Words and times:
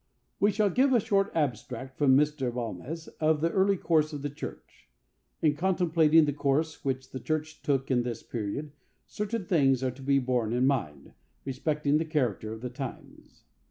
We 0.39 0.49
shall 0.51 0.71
give 0.71 0.93
a 0.93 0.99
short 0.99 1.31
abstract, 1.35 1.95
from 1.95 2.19
M. 2.19 2.25
Balmes, 2.55 3.07
of 3.19 3.39
the 3.39 3.51
early 3.51 3.77
course 3.77 4.13
of 4.13 4.23
the 4.23 4.31
church. 4.31 4.89
In 5.43 5.55
contemplating 5.55 6.25
the 6.25 6.33
course 6.33 6.83
which 6.83 7.11
the 7.11 7.19
church 7.19 7.61
took 7.61 7.91
in 7.91 8.01
this 8.01 8.23
period, 8.23 8.71
certain 9.05 9.45
things 9.45 9.83
are 9.83 9.91
to 9.91 10.01
be 10.01 10.17
borne 10.17 10.53
in 10.53 10.65
mind 10.65 11.13
respecting 11.45 11.99
the 11.99 12.05
character 12.05 12.51
of 12.51 12.61
the 12.61 12.69
times. 12.71 13.43